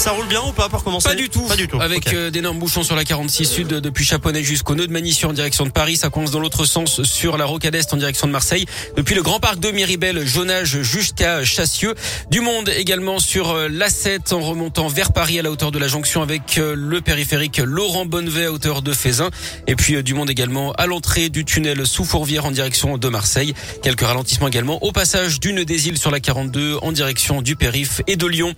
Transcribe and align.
Ça 0.00 0.12
roule 0.12 0.28
bien 0.28 0.40
ou 0.40 0.52
pas 0.52 0.70
pour 0.70 0.82
commencer 0.82 1.10
Pas 1.10 1.14
du 1.14 1.28
tout. 1.28 1.42
Pas 1.42 1.56
du 1.56 1.68
tout. 1.68 1.78
Avec 1.78 2.14
euh, 2.14 2.30
d'énormes 2.30 2.58
bouchons 2.58 2.82
sur 2.82 2.96
la 2.96 3.04
46 3.04 3.44
Sud 3.44 3.68
depuis 3.68 4.02
Chaponnet 4.02 4.42
jusqu'au 4.42 4.74
nœud 4.74 4.86
de 4.86 4.92
Manissure 4.92 5.28
en 5.28 5.34
direction 5.34 5.66
de 5.66 5.70
Paris. 5.70 5.98
Ça 5.98 6.08
coince 6.08 6.30
dans 6.30 6.40
l'autre 6.40 6.64
sens 6.64 7.02
sur 7.02 7.36
la 7.36 7.44
rocade 7.44 7.74
est 7.74 7.92
en 7.92 7.98
direction 7.98 8.26
de 8.26 8.32
Marseille. 8.32 8.64
Depuis 8.96 9.14
le 9.14 9.22
Grand 9.22 9.40
Parc 9.40 9.58
de 9.58 9.70
Miribel, 9.70 10.26
Jonage 10.26 10.80
jusqu'à 10.80 11.44
Chassieux. 11.44 11.94
Du 12.30 12.40
monde 12.40 12.70
également 12.70 13.18
sur 13.18 13.50
euh, 13.50 13.68
l'A7 13.68 14.32
en 14.32 14.40
remontant 14.40 14.88
vers 14.88 15.12
Paris 15.12 15.38
à 15.38 15.42
la 15.42 15.50
hauteur 15.50 15.70
de 15.70 15.78
la 15.78 15.86
jonction 15.86 16.22
avec 16.22 16.56
euh, 16.56 16.74
le 16.74 17.02
périphérique 17.02 17.58
Laurent 17.58 18.06
Bonnevet 18.06 18.46
à 18.46 18.52
hauteur 18.52 18.80
de 18.80 18.94
Fézin. 18.94 19.28
Et 19.66 19.76
puis 19.76 19.96
euh, 19.96 20.02
du 20.02 20.14
monde 20.14 20.30
également 20.30 20.72
à 20.72 20.86
l'entrée 20.86 21.28
du 21.28 21.44
tunnel 21.44 21.86
sous 21.86 22.06
Fourvière 22.06 22.46
en 22.46 22.52
direction 22.52 22.96
de 22.96 23.08
Marseille. 23.10 23.52
Quelques 23.82 24.00
ralentissements 24.00 24.48
également 24.48 24.82
au 24.82 24.92
passage 24.92 25.40
d'une 25.40 25.62
des 25.62 25.88
îles 25.88 25.98
sur 25.98 26.10
la 26.10 26.20
42 26.20 26.78
en 26.80 26.90
direction 26.90 27.42
du 27.42 27.54
périph 27.54 28.00
et 28.06 28.16
de 28.16 28.26
Lyon. 28.26 28.54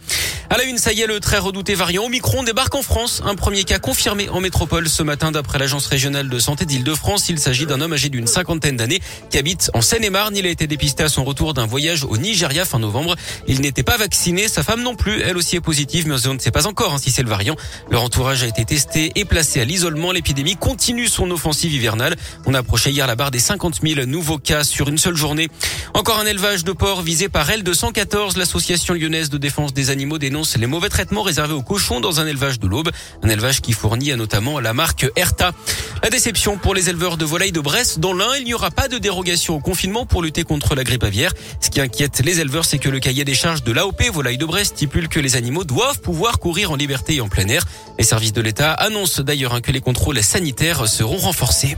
À 0.53 0.59
la 0.59 0.64
une, 0.64 0.77
ça 0.77 0.93
y 0.93 1.00
est, 1.00 1.07
le 1.07 1.18
très 1.18 1.39
redouté 1.39 1.75
variant 1.75 2.04
Omicron 2.04 2.43
débarque 2.43 2.75
en 2.75 2.82
France. 2.82 3.22
Un 3.25 3.36
premier 3.36 3.64
cas 3.64 3.79
confirmé 3.79 4.29
en 4.29 4.43
métropole 4.43 4.86
ce 4.86 5.03
matin 5.03 5.32
d'après 5.32 5.58
l'agence 5.58 5.86
régionale 5.86 6.29
de 6.29 6.39
santé 6.39 6.67
d'Île-de-France. 6.67 7.31
Il 7.31 7.39
s'agit 7.39 7.64
d'un 7.64 7.81
homme 7.81 7.94
âgé 7.94 8.11
d'une 8.11 8.27
cinquantaine 8.27 8.77
d'années 8.77 9.00
qui 9.30 9.39
habite 9.39 9.71
en 9.72 9.80
Seine-et-Marne. 9.80 10.36
Il 10.36 10.44
a 10.44 10.50
été 10.50 10.67
dépisté 10.67 11.04
à 11.04 11.08
son 11.08 11.25
retour 11.25 11.54
d'un 11.54 11.64
voyage 11.64 12.04
au 12.04 12.18
Nigeria 12.18 12.67
fin 12.67 12.79
novembre. 12.79 13.17
Il 13.49 13.63
n'était 13.63 13.82
pas 13.82 13.96
vacciné. 13.96 14.46
Sa 14.46 14.63
femme 14.63 14.82
non 14.82 14.94
plus. 14.94 15.22
Elle 15.22 15.39
aussi 15.39 15.57
est 15.57 15.63
positive, 15.63 16.07
mais 16.07 16.17
on 16.27 16.35
ne 16.35 16.39
sait 16.39 16.50
pas 16.50 16.66
encore 16.66 16.93
hein, 16.93 16.99
si 16.99 17.11
c'est 17.11 17.22
le 17.22 17.30
variant. 17.30 17.57
Leur 17.91 18.03
entourage 18.03 18.43
a 18.43 18.46
été 18.46 18.66
testé 18.66 19.11
et 19.14 19.25
placé 19.25 19.58
à 19.58 19.64
l'isolement. 19.64 20.13
L'épidémie 20.13 20.57
continue 20.57 21.08
son 21.08 21.30
offensive 21.30 21.72
hivernale. 21.72 22.14
On 22.44 22.53
a 22.53 22.58
approché 22.58 22.91
hier 22.91 23.07
la 23.07 23.16
barre 23.16 23.30
des 23.30 23.39
50 23.39 23.80
000 23.82 24.05
nouveaux 24.05 24.36
cas 24.36 24.64
sur 24.64 24.91
une 24.91 24.99
seule 24.99 25.16
journée. 25.16 25.49
Encore 25.94 26.21
un 26.21 26.27
élevage 26.27 26.63
de 26.63 26.72
porcs 26.72 27.00
visé 27.00 27.30
par 27.30 27.49
L214. 27.49 28.36
L'association 28.36 28.93
lyonnaise 28.93 29.30
de 29.30 29.39
défense 29.39 29.72
des 29.72 29.89
animaux 29.89 30.19
les 30.59 30.67
mauvais 30.67 30.89
traitements 30.89 31.23
réservés 31.23 31.55
aux 31.55 31.63
cochons 31.63 32.01
dans 32.01 32.20
un 32.20 32.27
élevage 32.27 32.59
de 32.59 32.67
l'Aube. 32.67 32.91
Un 33.22 33.28
élevage 33.28 33.61
qui 33.61 33.72
fournit 33.72 34.14
notamment 34.16 34.61
la 34.61 34.72
marque 34.72 35.06
Erta. 35.16 35.53
La 36.03 36.11
déception 36.11 36.58
pour 36.58 36.75
les 36.75 36.89
éleveurs 36.89 37.16
de 37.16 37.25
volailles 37.25 37.53
de 37.53 37.61
Brest. 37.61 38.00
Dans 38.00 38.12
l'un, 38.12 38.36
il 38.36 38.44
n'y 38.44 38.55
aura 38.55 38.70
pas 38.70 38.89
de 38.89 38.98
dérogation 38.98 39.55
au 39.55 39.61
confinement 39.61 40.05
pour 40.05 40.22
lutter 40.22 40.44
contre 40.44 40.75
la 40.75 40.84
grippe 40.84 41.05
aviaire. 41.05 41.33
Ce 41.61 41.70
qui 41.70 41.81
inquiète 41.81 42.20
les 42.25 42.41
éleveurs, 42.41 42.64
c'est 42.64 42.78
que 42.78 42.89
le 42.89 42.98
cahier 42.98 43.25
des 43.25 43.34
charges 43.34 43.62
de 43.62 43.72
l'AOP 43.72 44.03
Volailles 44.12 44.39
de 44.39 44.47
Brest 44.47 44.77
stipule 44.77 45.08
que 45.08 45.20
les 45.20 45.36
animaux 45.36 45.64
doivent 45.64 46.00
pouvoir 46.00 46.39
courir 46.39 46.72
en 46.72 46.77
liberté 46.77 47.14
et 47.14 47.20
en 47.20 47.28
plein 47.28 47.48
air. 47.48 47.64
Les 47.98 48.05
services 48.05 48.33
de 48.33 48.41
l'État 48.41 48.72
annoncent 48.72 49.22
d'ailleurs 49.22 49.55
hein, 49.55 49.61
que 49.61 49.72
les 49.72 49.81
contrôles 49.81 50.22
sanitaires 50.22 50.88
seront 50.88 51.19
renforcés. 51.19 51.77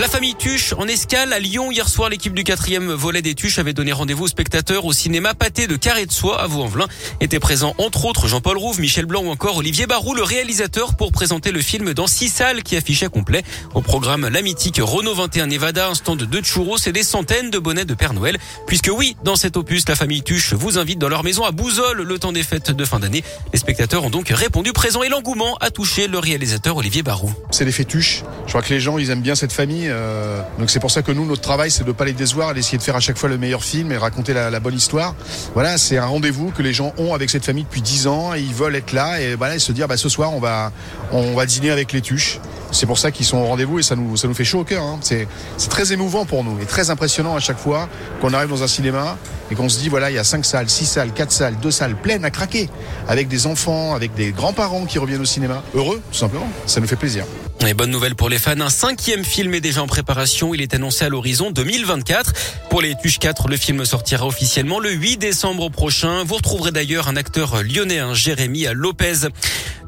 La 0.00 0.08
famille 0.08 0.34
Tuche 0.34 0.72
en 0.78 0.88
escale 0.88 1.34
à 1.34 1.38
Lyon. 1.38 1.70
Hier 1.70 1.86
soir, 1.86 2.08
l'équipe 2.08 2.32
du 2.32 2.42
quatrième 2.42 2.90
volet 2.90 3.20
des 3.20 3.34
Tuches 3.34 3.58
avait 3.58 3.74
donné 3.74 3.92
rendez-vous 3.92 4.24
aux 4.24 4.28
spectateurs 4.28 4.86
au 4.86 4.94
cinéma 4.94 5.34
Pâté 5.34 5.66
de 5.66 5.76
Carré 5.76 6.06
de 6.06 6.10
Soie 6.10 6.40
à 6.40 6.46
Vaux-en-Velin. 6.46 6.86
Étaient 7.20 7.38
présents 7.38 7.74
entre 7.76 8.06
autres 8.06 8.26
Jean-Paul 8.26 8.56
Rouve, 8.56 8.80
Michel 8.80 9.04
Blanc 9.04 9.22
ou 9.22 9.28
encore 9.28 9.58
Olivier 9.58 9.86
Barou, 9.86 10.14
le 10.14 10.22
réalisateur, 10.22 10.96
pour 10.96 11.12
présenter 11.12 11.52
le 11.52 11.60
film 11.60 11.92
dans 11.92 12.06
six 12.06 12.30
salles 12.30 12.62
qui 12.62 12.76
affichaient 12.76 13.10
complet. 13.10 13.42
Au 13.74 13.82
programme, 13.82 14.26
la 14.26 14.40
mythique 14.40 14.80
Renault 14.80 15.12
21 15.12 15.48
Nevada, 15.48 15.90
un 15.90 15.94
stand 15.94 16.22
de 16.22 16.42
churros 16.42 16.78
et 16.86 16.92
des 16.92 17.02
centaines 17.02 17.50
de 17.50 17.58
bonnets 17.58 17.84
de 17.84 17.92
Père 17.92 18.14
Noël. 18.14 18.38
Puisque 18.66 18.90
oui, 18.90 19.18
dans 19.22 19.36
cet 19.36 19.58
opus, 19.58 19.86
la 19.86 19.96
famille 19.96 20.22
Tuche 20.22 20.54
vous 20.54 20.78
invite 20.78 20.98
dans 20.98 21.10
leur 21.10 21.24
maison 21.24 21.44
à 21.44 21.50
Bouzol 21.50 22.00
le 22.00 22.18
temps 22.18 22.32
des 22.32 22.42
fêtes 22.42 22.70
de 22.70 22.84
fin 22.86 23.00
d'année. 23.00 23.22
Les 23.52 23.58
spectateurs 23.58 24.02
ont 24.04 24.10
donc 24.10 24.30
répondu 24.30 24.72
présent 24.72 25.02
et 25.02 25.10
l'engouement 25.10 25.58
a 25.60 25.70
touché 25.70 26.06
le 26.06 26.18
réalisateur 26.18 26.78
Olivier 26.78 27.02
Barou. 27.02 27.34
C'est 27.50 27.66
des 27.66 27.72
fétuches. 27.72 28.24
Je 28.46 28.52
crois 28.52 28.62
que 28.62 28.72
les 28.72 28.80
gens, 28.80 28.96
ils 28.96 29.10
aiment 29.10 29.20
bien 29.20 29.34
cette 29.34 29.52
famille. 29.52 29.89
Euh, 29.90 30.40
donc 30.58 30.70
c'est 30.70 30.80
pour 30.80 30.90
ça 30.90 31.02
que 31.02 31.12
nous, 31.12 31.26
notre 31.26 31.42
travail, 31.42 31.70
c'est 31.70 31.84
de 31.84 31.92
pas 31.92 32.04
les 32.04 32.12
décevoir, 32.12 32.54
d'essayer 32.54 32.78
de 32.78 32.82
faire 32.82 32.96
à 32.96 33.00
chaque 33.00 33.18
fois 33.18 33.28
le 33.28 33.38
meilleur 33.38 33.64
film 33.64 33.92
et 33.92 33.96
raconter 33.96 34.32
la, 34.32 34.60
bonne 34.60 34.74
histoire. 34.74 35.14
Voilà, 35.54 35.78
c'est 35.78 35.98
un 35.98 36.06
rendez-vous 36.06 36.50
que 36.50 36.62
les 36.62 36.72
gens 36.72 36.92
ont 36.98 37.14
avec 37.14 37.30
cette 37.30 37.44
famille 37.44 37.64
depuis 37.64 37.82
10 37.82 38.06
ans. 38.06 38.34
Et 38.34 38.40
ils 38.40 38.54
veulent 38.54 38.76
être 38.76 38.92
là 38.92 39.20
et 39.20 39.34
voilà, 39.34 39.58
se 39.58 39.72
dire, 39.72 39.88
bah, 39.88 39.96
ce 39.96 40.08
soir, 40.08 40.32
on 40.34 40.40
va, 40.40 40.72
on 41.12 41.34
va 41.34 41.46
dîner 41.46 41.70
avec 41.70 41.92
les 41.92 42.00
tuches. 42.00 42.40
C'est 42.72 42.86
pour 42.86 42.98
ça 42.98 43.10
qu'ils 43.10 43.26
sont 43.26 43.38
au 43.38 43.46
rendez-vous 43.46 43.78
et 43.78 43.82
ça 43.82 43.96
nous, 43.96 44.16
ça 44.16 44.28
nous 44.28 44.34
fait 44.34 44.44
chaud 44.44 44.60
au 44.60 44.64
cœur. 44.64 44.82
hein. 44.82 44.98
C'est, 45.02 45.26
très 45.68 45.92
émouvant 45.92 46.24
pour 46.24 46.44
nous 46.44 46.58
et 46.60 46.66
très 46.66 46.90
impressionnant 46.90 47.36
à 47.36 47.40
chaque 47.40 47.58
fois 47.58 47.88
qu'on 48.20 48.32
arrive 48.32 48.48
dans 48.48 48.62
un 48.62 48.68
cinéma 48.68 49.16
et 49.50 49.54
qu'on 49.54 49.68
se 49.68 49.78
dit, 49.78 49.88
voilà, 49.88 50.10
il 50.10 50.14
y 50.14 50.18
a 50.18 50.24
5 50.24 50.44
salles, 50.44 50.68
6 50.70 50.86
salles, 50.86 51.12
4 51.12 51.30
salles, 51.32 51.56
2 51.60 51.70
salles 51.70 51.96
pleines 51.96 52.24
à 52.24 52.30
craquer 52.30 52.68
avec 53.08 53.28
des 53.28 53.46
enfants, 53.46 53.94
avec 53.94 54.14
des 54.14 54.32
grands-parents 54.32 54.86
qui 54.86 54.98
reviennent 54.98 55.20
au 55.20 55.26
cinéma. 55.26 55.62
Heureux, 55.74 56.00
tout 56.10 56.18
simplement. 56.18 56.48
Ça 56.66 56.80
nous 56.80 56.86
fait 56.86 56.96
plaisir. 56.96 57.24
Et 57.66 57.74
bonne 57.74 57.90
nouvelle 57.90 58.14
pour 58.14 58.30
les 58.30 58.38
fans, 58.38 58.58
un 58.58 58.70
cinquième 58.70 59.22
film 59.22 59.52
est 59.54 59.60
déjà 59.60 59.82
en 59.82 59.86
préparation. 59.86 60.54
Il 60.54 60.62
est 60.62 60.72
annoncé 60.72 61.04
à 61.04 61.10
l'horizon 61.10 61.50
2024. 61.50 62.32
Pour 62.70 62.80
les 62.80 62.94
Tuches 62.94 63.18
4, 63.18 63.48
le 63.48 63.56
film 63.58 63.84
sortira 63.84 64.26
officiellement 64.26 64.80
le 64.80 64.90
8 64.90 65.18
décembre 65.18 65.68
prochain. 65.68 66.24
Vous 66.24 66.36
retrouverez 66.36 66.70
d'ailleurs 66.70 67.08
un 67.08 67.16
acteur 67.16 67.62
lyonnais, 67.62 67.98
un 67.98 68.14
Jérémy 68.14 68.66
Lopez. 68.72 69.28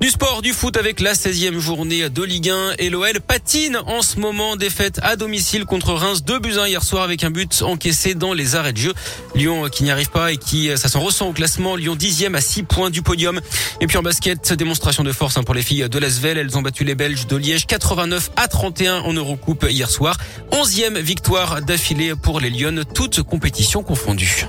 Du 0.01 0.09
sport, 0.09 0.43
du 0.43 0.53
foot 0.53 0.77
avec 0.77 1.01
la 1.01 1.13
16e 1.13 1.59
journée 1.59 2.09
de 2.09 2.23
Ligue 2.23 2.51
1 2.51 2.73
et 2.79 2.91
l'OL 2.91 3.21
patine 3.21 3.79
en 3.87 4.03
ce 4.03 4.19
moment. 4.19 4.57
Défaite 4.57 4.99
à 5.03 5.17
domicile 5.17 5.65
contre 5.65 5.93
Reims, 5.93 6.25
2 6.25 6.39
buts 6.41 6.59
1 6.59 6.67
hier 6.67 6.83
soir 6.83 7.05
avec 7.05 7.23
un 7.25 7.31
but 7.31 7.63
encaissé 7.63 8.15
dans 8.15 8.33
les 8.33 8.57
arrêts 8.57 8.73
de 8.73 8.79
jeu. 8.79 8.95
Lyon 9.35 9.69
qui 9.71 9.85
n'y 9.85 9.91
arrive 9.91 10.11
pas 10.11 10.33
et 10.33 10.39
qui, 10.39 10.71
euh, 10.71 10.77
ça 10.77 10.89
s'en 10.89 11.01
ressent 11.01 11.29
au 11.29 11.33
classement. 11.33 11.77
Lyon 11.77 11.95
10e 11.95 12.35
à 12.35 12.41
6 12.41 12.65
points 12.65 12.91
du 12.91 13.03
podium. 13.03 13.41
Et 13.81 13.87
puis 13.87 13.97
en 13.97 14.03
basket, 14.03 14.53
démonstration 14.55 15.05
de 15.05 15.13
force 15.13 15.37
hein, 15.37 15.43
pour 15.45 15.55
les 15.55 15.63
filles 15.63 15.89
de 15.89 15.99
l'Asvel. 15.99 16.39
Elles 16.39 16.57
ont 16.57 16.63
battu 16.63 16.85
les 16.85 16.95
Belges 16.95 17.27
de 17.27 17.37
Liège 17.37 17.67
89 17.67 18.31
à 18.37 18.49
31 18.49 19.01
en 19.01 19.13
Eurocoupe 19.13 19.67
hier 19.71 19.91
soir. 19.91 20.17
11e 20.51 20.99
victoire 20.99 21.63
d'affilée 21.63 22.15
pour 22.17 22.41
les 22.41 22.51
Lyonnes, 22.51 22.85
toutes 22.95 23.23
compétitions 23.23 23.83
confondues. 23.83 24.47